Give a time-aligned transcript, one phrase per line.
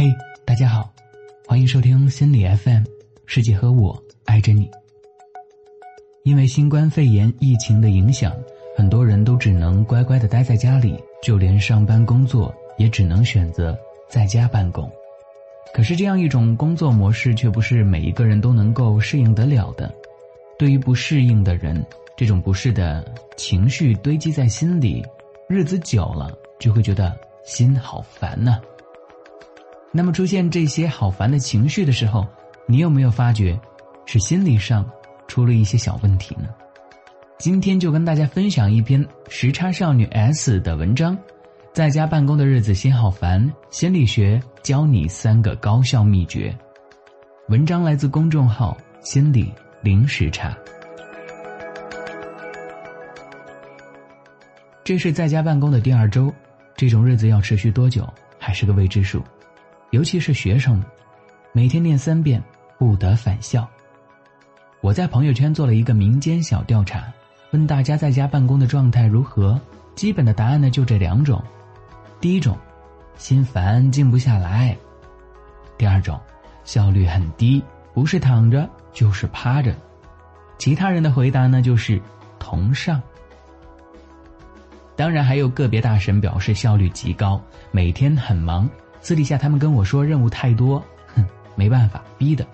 [0.00, 0.14] 嘿，
[0.44, 0.88] 大家好，
[1.44, 2.84] 欢迎收听心理 FM，
[3.26, 4.70] 世界和我爱着你。
[6.22, 8.32] 因为新冠肺炎疫情的影响，
[8.76, 13.76] 很多人都只能乖乖的待在家里，就连上班工作也只能选择
[14.08, 14.88] 在家办公。
[15.74, 19.92] 可是这样一种工作模式，却不是每一个人都能够适应得了的。
[20.56, 21.84] 对于不适应的人，
[22.16, 23.04] 这种不适的
[23.36, 25.04] 情绪堆积在心里，
[25.48, 28.60] 日子久了就会觉得心好烦呐。
[29.90, 32.26] 那么出现这些好烦的情绪的时候，
[32.66, 33.58] 你有没有发觉，
[34.04, 34.88] 是心理上
[35.26, 36.48] 出了一些小问题呢？
[37.38, 41.16] 今天就跟大家分享一篇时差少女 S 的文章，
[41.72, 46.56] 在家办公的日子心好烦，心理学教你三个高效秘诀。
[47.48, 50.56] 文章来自公众号心理零时差。
[54.84, 56.32] 这是在家办公的第二周，
[56.76, 58.06] 这种日子要持续多久
[58.38, 59.22] 还是个未知数。
[59.90, 60.82] 尤其是学生，
[61.52, 62.42] 每天念三遍
[62.78, 63.66] 不得返校。
[64.80, 67.12] 我在朋友圈做了一个民间小调查，
[67.52, 69.58] 问大家在家办公的状态如何。
[69.94, 71.42] 基本的答案呢就这两种：
[72.20, 72.56] 第一种，
[73.16, 74.76] 心烦静不下来；
[75.76, 76.20] 第二种，
[76.64, 77.60] 效率很低，
[77.92, 79.74] 不是躺着就是趴着。
[80.58, 82.00] 其他人的回答呢就是
[82.38, 83.02] 同上。
[84.94, 88.68] 当然还有个别大神表示效率极高，每天很忙。
[89.00, 90.82] 私底下他们跟我说任务太多，
[91.14, 92.46] 哼，没办法，逼的。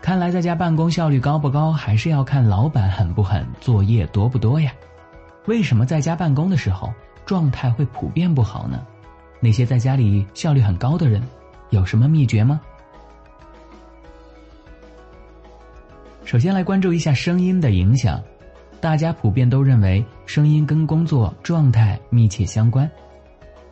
[0.00, 4.72] 看来在家办公效率高不高，还是要看老板狠不狠，作业多不多呀。
[5.46, 6.92] 为什么在家办公的时候
[7.26, 8.86] 状态会普遍不好呢？
[9.40, 11.22] 那些在家里效率很高的人，
[11.70, 12.60] 有什么秘诀吗？
[16.24, 18.22] 首先来关注一下声音的影响，
[18.80, 22.88] 大家普遍都认为声音跟工作状态密切相关。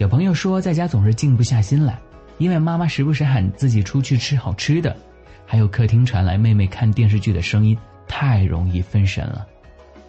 [0.00, 2.00] 有朋友说，在家总是静不下心来，
[2.38, 4.96] 因为妈妈时不时喊自己出去吃好吃的，
[5.44, 7.76] 还有客厅传来妹妹看电视剧的声音，
[8.08, 9.46] 太容易分神了。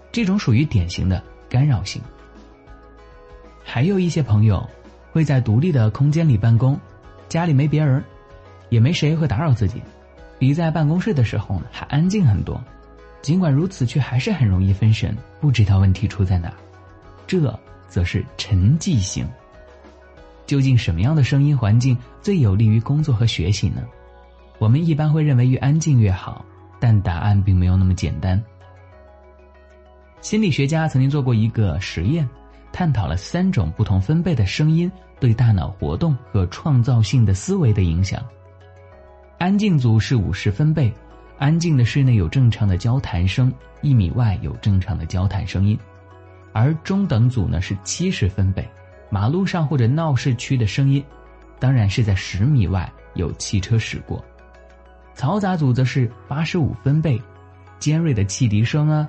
[0.10, 2.02] 这种属于典型的干扰性。
[3.66, 4.66] 还有一些朋友
[5.12, 6.80] 会在独立的空间里办公，
[7.28, 8.02] 家里没别人，
[8.70, 9.82] 也没谁会打扰自己，
[10.40, 12.64] 比在办公室的时候还安静很多。
[13.22, 16.50] 尽管如此，却还是很容易分神，不知道问题出在哪。
[17.28, 17.54] 这
[17.90, 19.28] 则是沉寂性。
[20.46, 23.84] 究竟什么样的声音环境最有利于工作和学习呢？
[24.60, 26.46] 我们一般会认为越安静越好，
[26.80, 28.42] 但答案并没有那么简单。
[30.22, 32.30] 心理学家曾经做过一个实验，
[32.72, 38.24] 探讨了三种不同分贝的声音对大脑活动和创造性的思维的影响。
[39.40, 40.94] 安静组是五十分贝，
[41.40, 45.76] 安静的室内有正常的交谈声，一米外有正常的交谈声音，
[46.54, 48.70] 而中等组呢是七十分贝。
[49.12, 51.04] 马路上或者闹市区的声音，
[51.60, 54.24] 当然是在十米外有汽车驶过。
[55.16, 57.22] 嘈杂组则是八十五分贝，
[57.78, 59.08] 尖锐的汽笛声啊，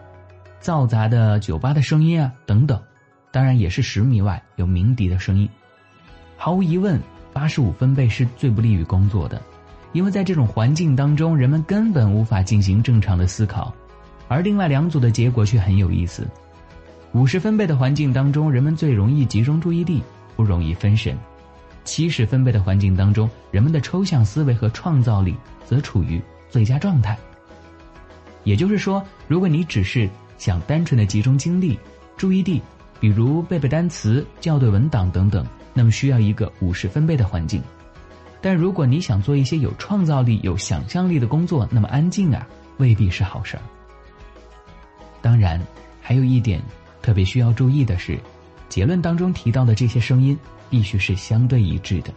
[0.60, 2.82] 嘈杂的酒吧的声音啊等等，
[3.30, 5.48] 当然也是十米外有鸣笛的声音。
[6.36, 7.00] 毫无疑问，
[7.32, 9.40] 八十五分贝是最不利于工作的，
[9.92, 13.72] 因为在这种环境当中，人们根本无法进行正常的思考。
[14.26, 16.26] 而另外两组的结果却很有意思。
[17.14, 20.02] 五十分贝的环境当中，人们最容易集中注意力，
[20.34, 21.14] 不容易分神；
[21.84, 25.36] 七十分贝的环境当中，人们的抽象思维和创造力
[25.66, 27.18] 则处于最佳状态。
[28.44, 30.08] 也就是说，如果你只是
[30.38, 31.78] 想单纯的集中精力、
[32.16, 32.62] 注意力，
[32.98, 37.60] 比如背背单词、校对文档等等，那么需要一个五十分贝的环境；
[38.40, 42.46] 但如果你想做一些有创造力、有想象力的工作，那么安静啊，
[42.78, 43.62] 未必是好事儿。
[45.20, 45.60] 当然，
[46.00, 46.58] 还有一点。
[47.02, 48.18] 特别需要注意的是，
[48.68, 50.38] 结论当中提到的这些声音
[50.70, 52.12] 必须是相对一致的。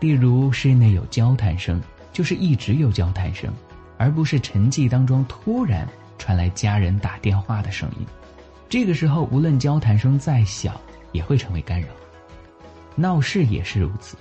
[0.00, 1.82] 例如，室内有交谈声，
[2.12, 3.52] 就是一直有交谈声，
[3.96, 5.88] 而不是沉寂当中突然
[6.18, 8.06] 传来家人打电话的声音。
[8.68, 10.80] 这个时候，无论交谈声再小，
[11.12, 11.88] 也会成为干扰。
[12.96, 14.16] 闹市也是如此，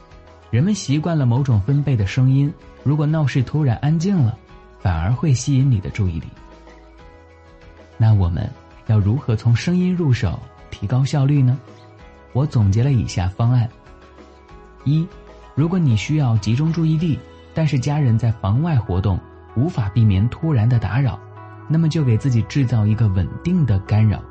[0.49, 2.51] 人们习惯了某种分贝的声音，
[2.83, 4.37] 如果闹市突然安静了，
[4.79, 6.27] 反而会吸引你的注意力。
[8.03, 8.45] 那我们
[8.87, 10.37] 要如何从声音入手
[10.69, 11.57] 提高效率呢？
[12.33, 13.69] 我总结了以下方案：
[14.83, 15.07] 一，
[15.55, 17.17] 如果你需要集中注意力，
[17.53, 19.17] 但是家人在房外活动，
[19.55, 21.17] 无法避免突然的打扰，
[21.69, 24.21] 那么就给自己制造一个稳定的干扰，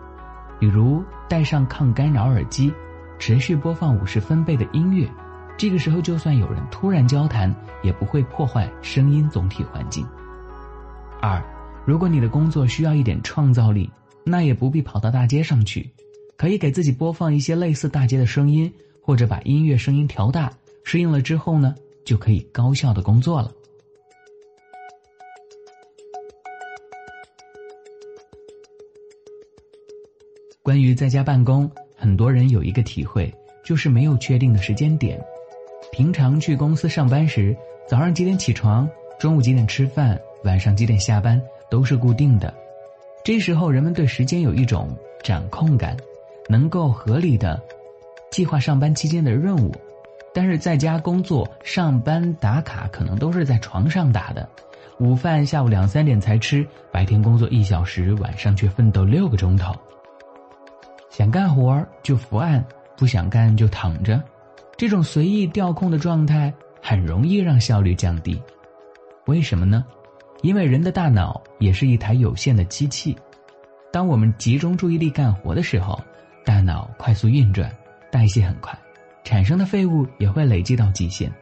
[0.61, 2.71] 比如戴上抗干扰耳机，
[3.19, 5.11] 持续播放五十分贝的音乐，
[5.57, 10.07] 这个时候就算有人突然交谈，也不会破坏声音总体环境。
[11.23, 11.43] 二。
[11.85, 13.91] 如果你的工作需要一点创造力，
[14.25, 15.91] 那也不必跑到大街上去，
[16.37, 20.53] 可以给自己播放一些类似大街的声音，或者把音乐声音调大，
[20.85, 21.75] 适应了之后呢，
[22.05, 23.53] 就可以高效的工作了。
[30.63, 33.35] 关于在家办公，很多人有一个体会，
[33.65, 35.21] 就是没有确定的时间点。
[35.91, 37.55] 平常去公司上班时，
[37.89, 38.89] 早上几点起床，
[39.19, 41.43] 中午几点吃饭，晚上几点下班，
[41.73, 42.53] 都是固定的。
[43.25, 45.97] 这时候，人们对时间有一种掌控感，
[46.51, 47.59] 能够合理的
[48.31, 49.73] 计划上班期间的任务。
[50.35, 54.47] 但是在家工作上班打卡，可能都是在床上打的，
[54.99, 59.75] 午饭下午两三点才吃，白天工作一小时，晚上却奋斗六个钟头。
[61.09, 62.63] 想干活就伏案，
[62.99, 64.23] 不想干就躺着，
[64.77, 66.53] 这种随意调控的状态
[66.83, 68.39] 很容易让效率降低。
[69.25, 69.87] 为什么呢？
[70.43, 73.17] 因为人的大脑也是一台有限的机器，
[73.91, 75.99] 当我们集中注意力干活的时候，
[76.45, 77.75] 大脑快速运转，
[78.11, 78.79] 代谢很快，
[79.25, 81.33] 产生的废物也会累积到极限。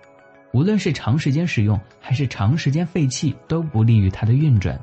[0.52, 4.78] 无论是长时间使用还是长时间废弃，都不利于它的运转。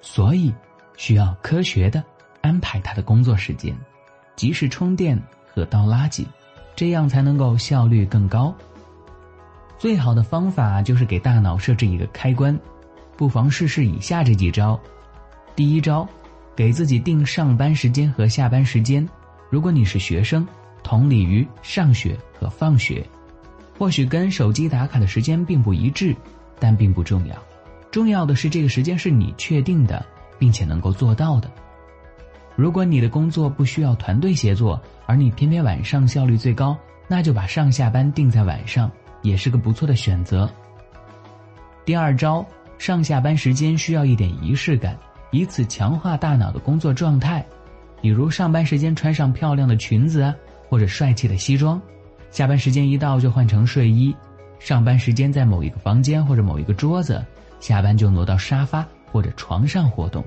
[0.00, 0.52] 所以，
[0.96, 2.02] 需要科学的。
[2.40, 3.74] 安排他的工作时间，
[4.36, 6.26] 及时充电和倒垃圾，
[6.76, 8.54] 这样才能够效率更高。
[9.78, 12.54] 最好的方法就是给大脑设置一个开关，
[13.16, 14.78] 不妨试试以下这几招。
[15.56, 16.08] 第一招，
[16.56, 19.08] 给自己定上班时间和下班时间。
[19.50, 20.46] 如果你是学生，
[20.82, 23.06] 同理于上学和放学，
[23.78, 26.14] 或许跟手机打卡的时间并不一致，
[26.58, 27.36] 但并不重要。
[27.90, 30.04] 重要的是这个时间是你确定的，
[30.38, 31.50] 并且能够做到的。
[32.56, 36.76] 如果你的工作不需要团队协作，而你偏偏晚上效率最高，
[37.06, 38.90] 那就把上下班定在晚上，
[39.22, 40.50] 也是个不错的选择。
[41.84, 42.44] 第二招，
[42.84, 44.94] 上下班时间需要一点仪式感，
[45.30, 47.42] 以此强化大脑的工作状态。
[48.02, 50.34] 比如上班时间穿上漂亮的裙子啊，
[50.68, 51.80] 或者帅气的西装；
[52.30, 54.14] 下班时间一到就换成睡衣。
[54.58, 57.24] 上班时间在某一个房间或者某一个桌子，
[57.58, 60.22] 下班就挪到沙发或者床上活动。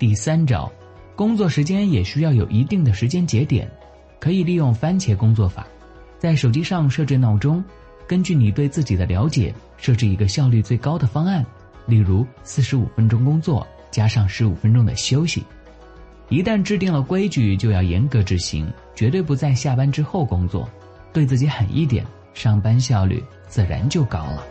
[0.00, 0.68] 第三招，
[1.14, 3.70] 工作时间也需要有一定的时间节点，
[4.18, 5.64] 可以利用番茄工作法，
[6.18, 7.62] 在手机上设置闹钟，
[8.06, 11.44] 根据你对自己的了解设置一个效率最高的方案，
[11.86, 15.42] 例如四十五分钟工作加上十五分钟的休息。
[16.28, 20.68] 一旦制定了规矩，就要严格执行，绝对不在下班之后工作，
[21.12, 24.44] 对自己狠一点，上班效率自然就高了。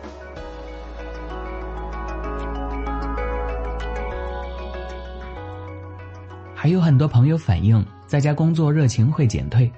[6.56, 9.70] 还有很多朋友反映，在家工作热情会减退。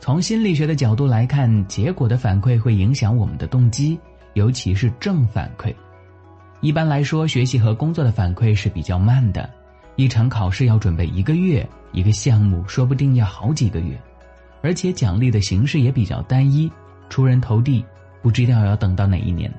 [0.00, 4.00] 从心理学的角度来看，结果的反馈会影响我们的动机，
[4.32, 5.74] 尤其是正反馈。
[6.62, 9.48] 一般来说，学习和工作的反馈是比较慢的。
[9.96, 14.00] 一场考试要准备一个月，一个项目说不定要好几个月，
[14.62, 16.72] 而且奖励的形式也比较单一，
[17.10, 17.84] 出人头地，
[18.22, 19.52] 不知道要等到哪一年。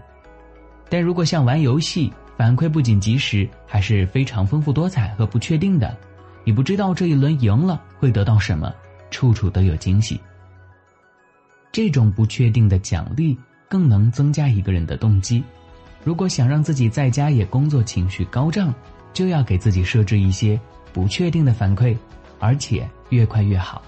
[0.90, 5.96] 但如果像玩游戏，反馈不仅及时，还是非常丰富多彩和不确定的。
[6.44, 8.74] 你不知道这一轮赢了会得到什么，
[9.12, 10.20] 处处都有惊喜。
[11.72, 13.38] 这种不确定的奖励
[13.70, 15.44] 更能增加一个人的动机。
[16.04, 18.74] 如果想让自己在家也工作情绪高涨，
[19.14, 20.60] 就要给自己设置一些
[20.92, 21.96] 不确定的反馈，
[22.40, 23.82] 而且越快越好。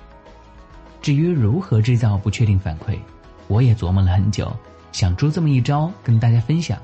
[1.01, 2.97] 至于如何制造不确定反馈，
[3.47, 4.55] 我也琢磨了很久，
[4.91, 6.77] 想出这么一招跟大家分享。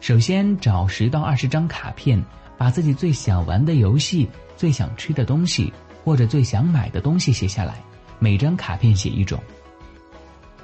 [0.00, 2.20] 首先找十到二十张卡片，
[2.56, 4.28] 把自己最想玩的游戏。
[4.56, 5.72] 最想吃的东西
[6.04, 7.80] 或者最想买的东西写下来，
[8.18, 9.40] 每张卡片写一种。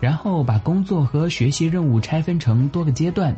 [0.04, 3.34] 然后把工作和学习任务拆分成多个阶段，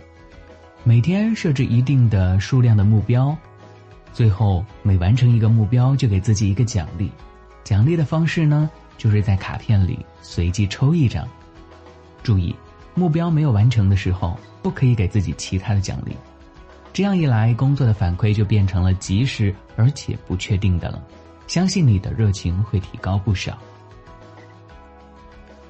[0.83, 3.37] 每天设置一定的数量的目标，
[4.13, 7.09] 最后每完成一个目标就给自己一个奖励。
[7.63, 8.69] 奖励的方式呢，
[8.99, 11.25] 就是在卡片里随机抽一张。
[12.25, 12.53] 注意，
[12.97, 16.17] 目标没有完成的时候，不可以给自己其他的奖励。
[16.93, 21.01] 这样一来，工作的反馈就变成了及时而且不确定的了。
[21.47, 23.57] 相信你的热情会提高不少。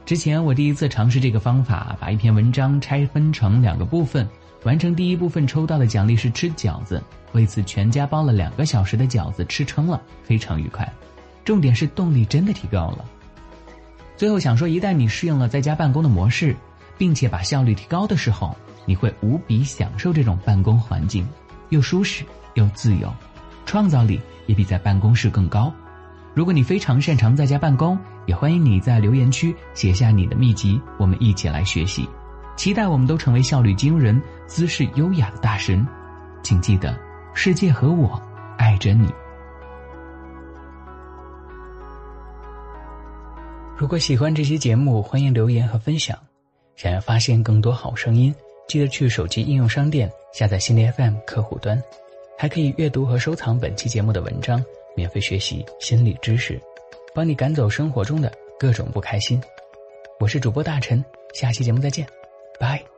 [0.06, 4.26] 之前我第一次尝试这个方法，把一篇文章拆分成两个部分，
[4.62, 10.88] 完成第一部分抽到的奖励是吃饺子，为此全家包了两个小时的饺子，吃撑了，非常愉快。
[11.44, 13.04] 重点是动力真的提高了。
[14.16, 16.56] 最后想说，一旦你适应了在家办公的模式，
[16.96, 18.56] 并且把效率提高的时候。
[18.88, 21.28] 你会无比享受这种办公环境，
[21.70, 23.12] 又舒适又自由，
[23.64, 25.74] 创造力也比在办公室更高。
[26.36, 32.06] 如果你非常擅长在家办公，也欢迎你在留言区写下你的秘籍，我们一起来学习。
[32.58, 35.86] 期待我们都成为效率惊人、姿势优雅的大神。
[36.42, 36.94] 请记得，
[37.32, 38.20] 世界和我
[38.58, 39.10] 爱着你。
[43.74, 46.18] 如果喜欢这期节目，欢迎留言和分享。
[46.76, 48.34] 想要发现更多好声音，
[48.68, 51.82] 记得去手机应用商店下载心理 FM 客户端，
[52.36, 54.62] 还可以阅读和收藏本期节目的文章，
[54.96, 56.60] 免费学习心理知识，
[57.14, 59.40] 帮你赶走生活中的各种不开心。
[60.18, 62.06] 我是主播大陈，下期节目再见，
[62.58, 62.95] 拜。